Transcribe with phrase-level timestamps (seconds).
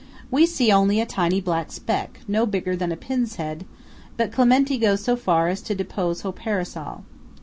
[0.31, 3.65] We see only a tiny black speck, no bigger than a pin's head;
[4.17, 7.03] but Clementi goes so far as to depose to her parasol.